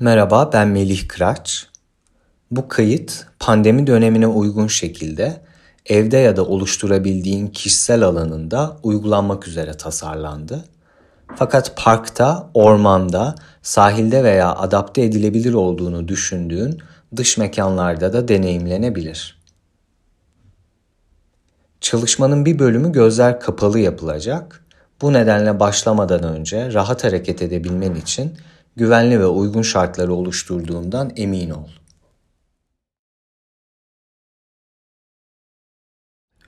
Merhaba, 0.00 0.50
ben 0.52 0.68
Melih 0.68 1.08
Kıraç. 1.08 1.66
Bu 2.50 2.68
kayıt 2.68 3.26
pandemi 3.38 3.86
dönemine 3.86 4.26
uygun 4.26 4.66
şekilde 4.66 5.40
evde 5.86 6.16
ya 6.16 6.36
da 6.36 6.44
oluşturabildiğin 6.44 7.46
kişisel 7.46 8.02
alanında 8.02 8.76
uygulanmak 8.82 9.48
üzere 9.48 9.72
tasarlandı. 9.72 10.64
Fakat 11.36 11.76
parkta, 11.76 12.50
ormanda, 12.54 13.34
sahilde 13.62 14.24
veya 14.24 14.54
adapte 14.54 15.02
edilebilir 15.02 15.52
olduğunu 15.52 16.08
düşündüğün 16.08 16.78
dış 17.16 17.38
mekanlarda 17.38 18.12
da 18.12 18.28
deneyimlenebilir. 18.28 19.42
Çalışmanın 21.80 22.44
bir 22.44 22.58
bölümü 22.58 22.92
gözler 22.92 23.40
kapalı 23.40 23.78
yapılacak. 23.78 24.64
Bu 25.02 25.12
nedenle 25.12 25.60
başlamadan 25.60 26.22
önce 26.22 26.72
rahat 26.72 27.04
hareket 27.04 27.42
edebilmen 27.42 27.94
için 27.94 28.36
güvenli 28.80 29.20
ve 29.20 29.26
uygun 29.26 29.62
şartları 29.62 30.14
oluşturduğundan 30.14 31.12
emin 31.16 31.50
ol. 31.50 31.68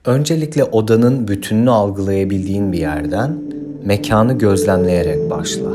Öncelikle 0.04 0.64
odanın 0.64 1.28
bütününü 1.28 1.70
algılayabildiğin 1.70 2.72
bir 2.72 2.78
yerden 2.78 3.42
mekanı 3.84 4.38
gözlemleyerek 4.38 5.30
başla. 5.30 5.72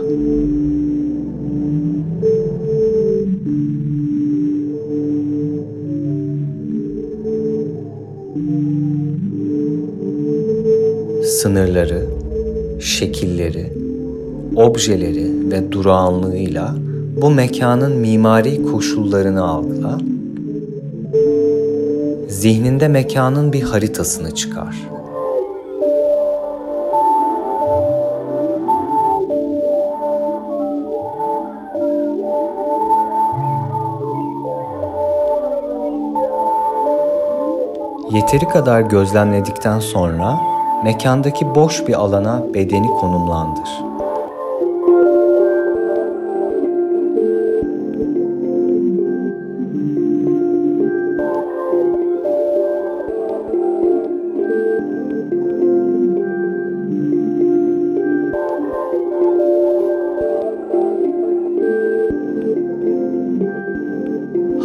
Sınırları, 11.24 12.06
şekilleri, 12.82 13.87
objeleri 14.58 15.52
ve 15.52 15.72
durağanlığıyla 15.72 16.76
bu 17.22 17.30
mekanın 17.30 17.98
mimari 17.98 18.66
koşullarını 18.66 19.48
algıla. 19.48 19.98
Zihninde 22.28 22.88
mekanın 22.88 23.54
bir 23.54 23.62
haritasını 23.62 24.36
çıkar. 24.36 24.76
Yeteri 38.12 38.48
kadar 38.48 38.82
gözlemledikten 38.82 39.80
sonra 39.80 40.40
mekandaki 40.84 41.56
boş 41.56 41.88
bir 41.88 41.94
alana 41.94 42.44
bedeni 42.54 42.88
konumlandır. 42.88 43.87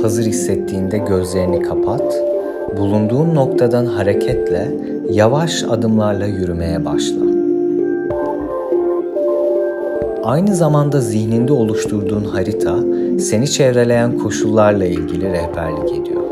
Hazır 0.02 0.24
hissettiğinde 0.24 0.98
gözlerini 0.98 1.62
kapat 1.62 2.24
bulunduğun 2.76 3.34
noktadan 3.34 3.86
hareketle 3.86 4.68
yavaş 5.10 5.62
adımlarla 5.62 6.26
yürümeye 6.26 6.84
başla. 6.84 7.22
Aynı 10.24 10.54
zamanda 10.54 11.00
zihninde 11.00 11.52
oluşturduğun 11.52 12.24
harita 12.24 12.78
seni 13.20 13.50
çevreleyen 13.50 14.18
koşullarla 14.18 14.84
ilgili 14.84 15.32
rehberlik 15.32 15.92
ediyor. 15.92 16.22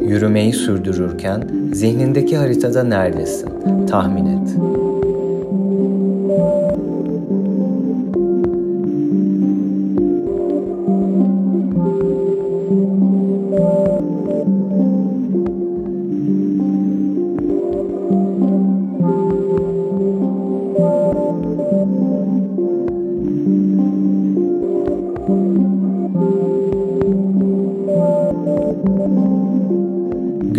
Yürümeyi 0.00 0.52
sürdürürken 0.52 1.42
zihnindeki 1.72 2.36
haritada 2.36 2.82
neredesin? 2.82 3.48
Tahmin 3.86 4.26
et. 4.26 4.48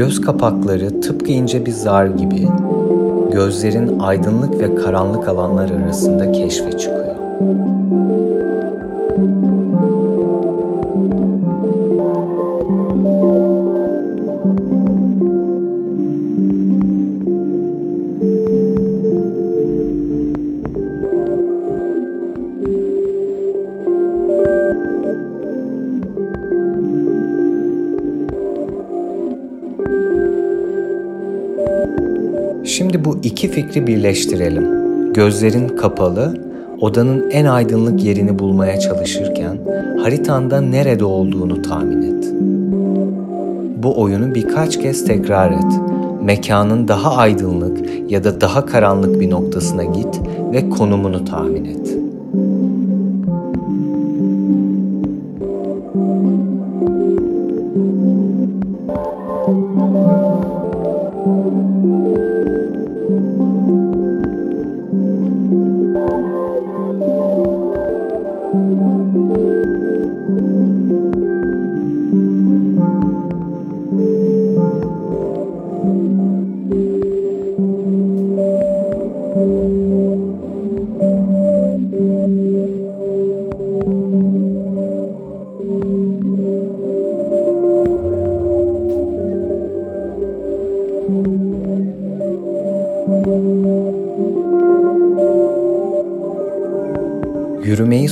Göz 0.09 0.21
kapakları 0.21 1.01
tıpkı 1.01 1.31
ince 1.31 1.65
bir 1.65 1.71
zar 1.71 2.05
gibi 2.05 2.47
gözlerin 3.31 3.99
aydınlık 3.99 4.59
ve 4.59 4.75
karanlık 4.75 5.27
alanlar 5.27 5.69
arasında 5.69 6.31
keşfe 6.31 6.71
çıkıyor. 6.71 6.98
İki 33.39 33.51
fikri 33.51 33.87
birleştirelim. 33.87 34.65
Gözlerin 35.13 35.67
kapalı, 35.67 36.37
odanın 36.81 37.29
en 37.31 37.45
aydınlık 37.45 38.03
yerini 38.03 38.39
bulmaya 38.39 38.79
çalışırken 38.79 39.57
haritanda 40.03 40.61
nerede 40.61 41.05
olduğunu 41.05 41.61
tahmin 41.61 42.01
et. 42.01 42.33
Bu 43.83 44.01
oyunu 44.01 44.35
birkaç 44.35 44.79
kez 44.79 45.05
tekrar 45.05 45.51
et. 45.51 45.79
Mekanın 46.21 46.87
daha 46.87 47.15
aydınlık 47.15 48.11
ya 48.11 48.23
da 48.23 48.41
daha 48.41 48.65
karanlık 48.65 49.19
bir 49.19 49.29
noktasına 49.29 49.83
git 49.83 50.21
ve 50.53 50.69
konumunu 50.69 51.25
tahmin 51.25 51.65
et. 51.65 51.98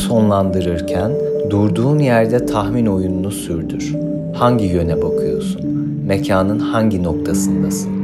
Sonlandırırken 0.07 1.11
durduğun 1.49 1.99
yerde 1.99 2.45
tahmin 2.45 2.85
oyununu 2.85 3.31
sürdür. 3.31 3.95
Hangi 4.33 4.65
yöne 4.65 5.01
bakıyorsun? 5.01 5.61
Mekanın 6.05 6.59
hangi 6.59 7.03
noktasındasın? 7.03 7.96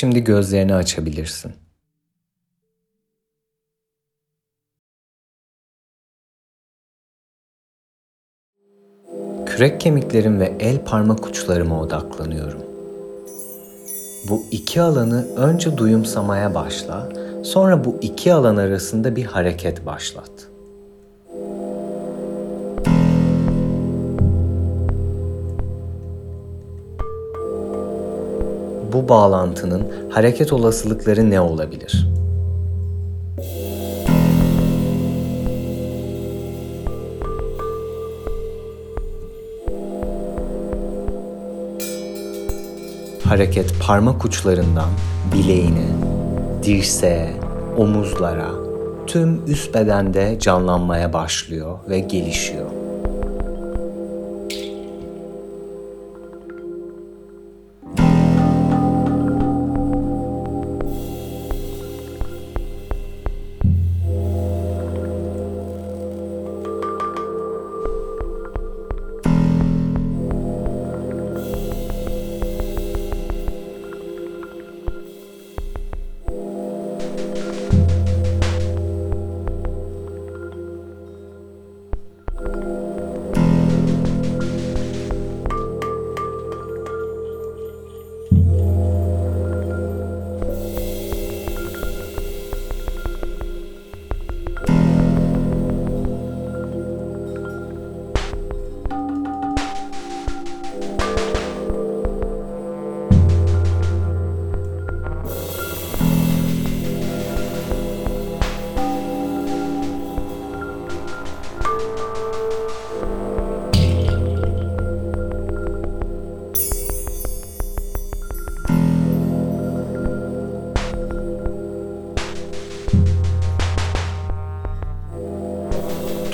Şimdi 0.00 0.24
gözlerini 0.24 0.74
açabilirsin. 0.74 1.52
Kürek 9.46 9.80
kemiklerim 9.80 10.40
ve 10.40 10.52
el 10.60 10.84
parmak 10.84 11.26
uçlarıma 11.26 11.80
odaklanıyorum. 11.80 12.62
Bu 14.28 14.42
iki 14.50 14.80
alanı 14.82 15.34
önce 15.36 15.78
duyumsamaya 15.78 16.54
başla, 16.54 17.08
sonra 17.44 17.84
bu 17.84 17.98
iki 18.02 18.32
alan 18.32 18.56
arasında 18.56 19.16
bir 19.16 19.24
hareket 19.24 19.86
başlat. 19.86 20.30
Bu 28.92 29.08
bağlantının 29.08 30.10
hareket 30.10 30.52
olasılıkları 30.52 31.30
ne 31.30 31.40
olabilir? 31.40 32.08
Hareket 43.24 43.72
parmak 43.86 44.24
uçlarından 44.24 44.88
bileğine, 45.34 45.88
dirseğe, 46.62 47.30
omuzlara, 47.78 48.50
tüm 49.06 49.46
üst 49.46 49.74
bedende 49.74 50.38
canlanmaya 50.40 51.12
başlıyor 51.12 51.78
ve 51.88 51.98
gelişiyor. 51.98 52.79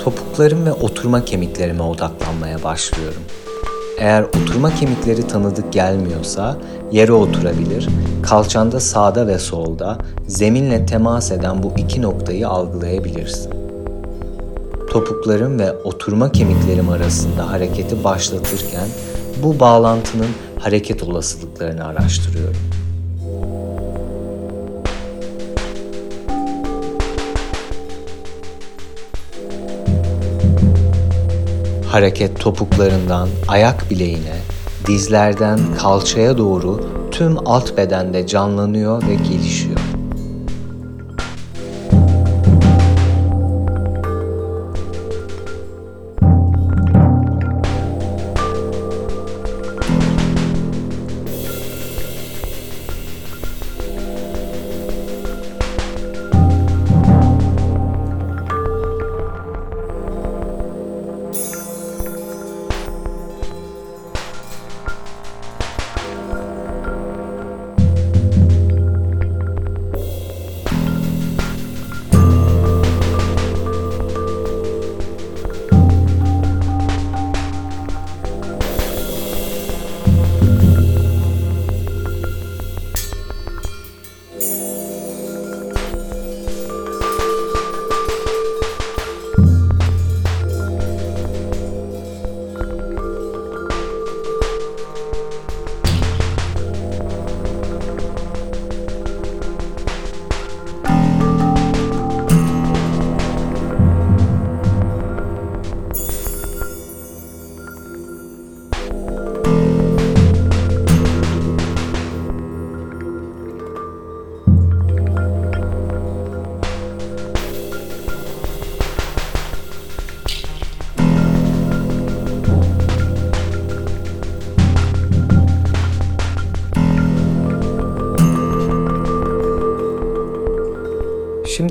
Topuklarım 0.07 0.65
ve 0.65 0.73
oturma 0.73 1.25
kemiklerime 1.25 1.83
odaklanmaya 1.83 2.63
başlıyorum. 2.63 3.21
Eğer 3.99 4.23
oturma 4.23 4.75
kemikleri 4.75 5.27
tanıdık 5.27 5.73
gelmiyorsa 5.73 6.57
yere 6.91 7.11
oturabilir, 7.11 7.87
kalçanda 8.23 8.79
sağda 8.79 9.27
ve 9.27 9.39
solda 9.39 9.97
zeminle 10.27 10.85
temas 10.85 11.31
eden 11.31 11.63
bu 11.63 11.73
iki 11.77 12.01
noktayı 12.01 12.47
algılayabilirsin. 12.47 13.53
Topuklarım 14.89 15.59
ve 15.59 15.71
oturma 15.71 16.31
kemiklerim 16.31 16.89
arasında 16.89 17.51
hareketi 17.51 18.03
başlatırken 18.03 18.87
bu 19.43 19.59
bağlantının 19.59 20.29
hareket 20.59 21.03
olasılıklarını 21.03 21.85
araştırıyorum. 21.85 22.76
Hareket 31.97 32.39
topuklarından 32.39 33.29
ayak 33.47 33.89
bileğine, 33.89 34.35
dizlerden 34.87 35.59
kalçaya 35.77 36.37
doğru 36.37 36.89
tüm 37.11 37.47
alt 37.47 37.77
bedende 37.77 38.27
canlanıyor 38.27 39.03
ve 39.07 39.15
gelişiyor. 39.15 39.66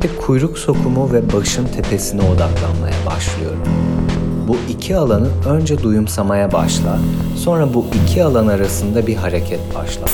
Şimdi 0.01 0.17
kuyruk 0.17 0.59
sokumu 0.59 1.13
ve 1.13 1.33
başın 1.33 1.65
tepesine 1.65 2.21
odaklanmaya 2.21 3.07
başlıyorum. 3.07 3.63
Bu 4.49 4.57
iki 4.71 4.97
alanı 4.97 5.29
önce 5.49 5.83
duyumsamaya 5.83 6.53
başla, 6.53 6.99
sonra 7.37 7.75
bu 7.75 7.85
iki 7.95 8.25
alan 8.25 8.47
arasında 8.47 9.07
bir 9.07 9.15
hareket 9.17 9.61
başla. 9.75 10.07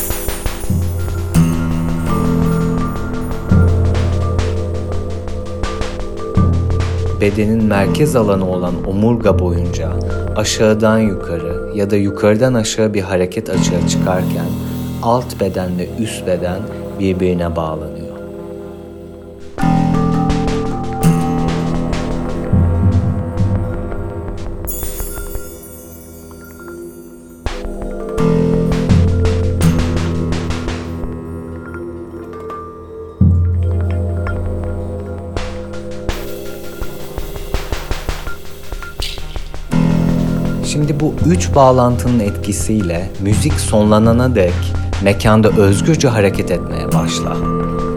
Bedenin 7.21 7.65
merkez 7.65 8.17
alanı 8.17 8.51
olan 8.51 8.75
omurga 8.89 9.39
boyunca 9.39 9.91
aşağıdan 10.37 10.99
yukarı 10.99 11.71
ya 11.75 11.91
da 11.91 11.97
yukarıdan 11.97 12.55
aşağı 12.55 12.95
bir 12.95 13.03
hareket 13.03 13.51
açığa 13.51 13.89
çıkarken 13.89 14.47
alt 15.03 15.41
bedenle 15.41 15.89
üst 15.99 16.27
beden 16.27 16.61
birbirine 17.01 17.57
bağlanıyor. 17.57 18.02
Şimdi 40.83 41.01
bu 41.01 41.15
üç 41.27 41.55
bağlantının 41.55 42.21
etkisiyle 42.21 43.11
müzik 43.21 43.53
sonlanana 43.53 44.35
dek 44.35 44.55
Mekanda 45.03 45.49
özgürce 45.49 46.09
hareket 46.09 46.51
etmeye 46.51 46.93
başla. 46.93 47.37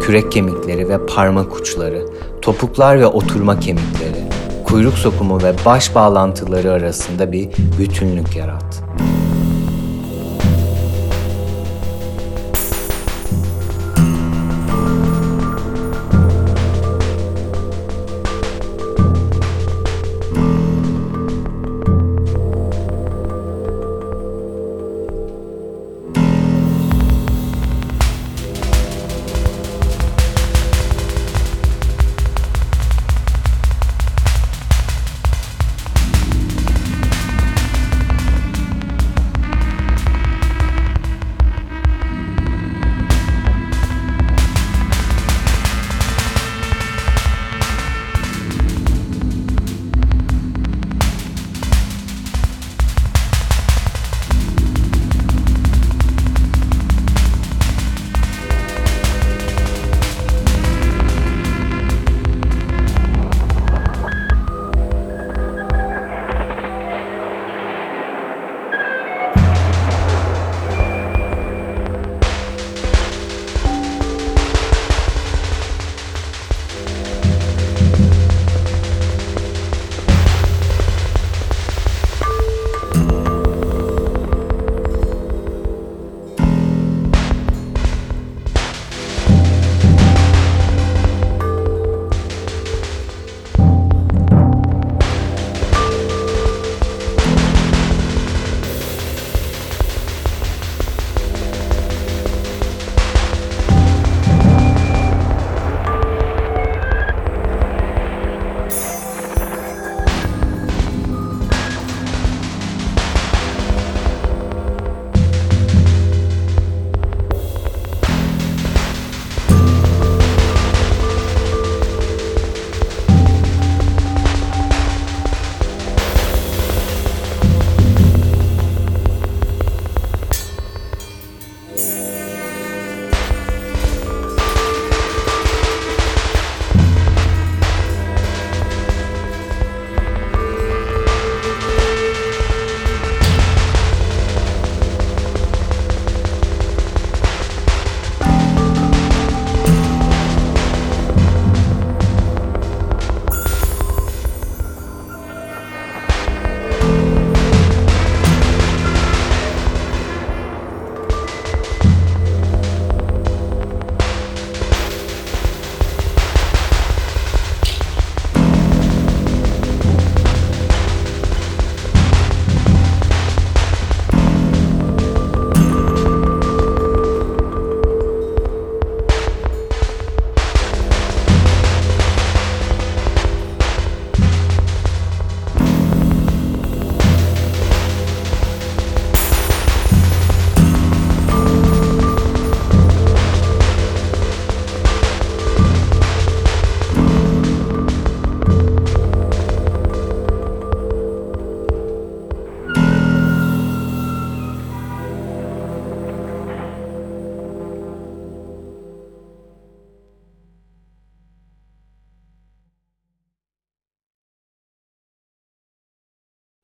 Kürek 0.02 0.32
kemikleri 0.32 0.90
ve 0.90 1.06
parmak 1.06 1.56
uçları, 1.56 2.06
topuklar 2.42 3.00
ve 3.00 3.08
oturma 3.08 3.60
kemikleri, 3.60 4.24
kuyruk 4.64 4.94
sokumu 4.94 5.44
ve 5.44 5.54
baş 5.66 5.96
bağlantıları 5.96 6.72
arasında 6.72 7.32
bir 7.32 7.50
bütünlük 7.80 8.36
yarat. 8.36 8.84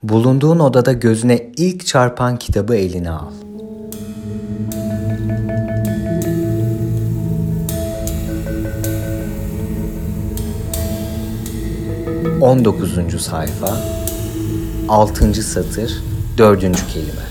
Bulunduğun 0.04 0.60
odada 0.60 0.94
gözüne 0.94 1.52
ilk 1.58 1.86
çarpan 1.86 2.38
kitabı 2.38 2.76
eline 2.76 3.12
al. 3.12 3.32
On 12.42 12.66
dokuzuncu 12.66 13.20
sayfa, 13.20 13.78
altıncı 14.90 15.44
satır, 15.44 16.04
dördüncü 16.38 16.88
kelime. 16.88 17.31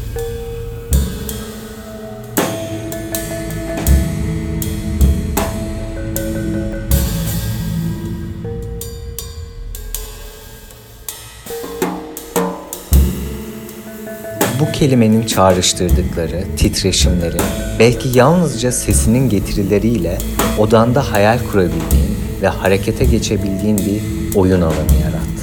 Bu 14.60 14.72
kelimenin 14.72 15.26
çağrıştırdıkları 15.26 16.44
titreşimleri 16.56 17.36
belki 17.78 18.18
yalnızca 18.18 18.72
sesinin 18.72 19.28
getirileriyle 19.28 20.18
odanda 20.58 21.12
hayal 21.12 21.38
kurabildiğin 21.52 22.16
ve 22.42 22.48
harekete 22.48 23.04
geçebildiğin 23.04 23.78
bir 23.78 24.02
oyun 24.38 24.60
alanı 24.60 24.94
yarat. 25.02 25.39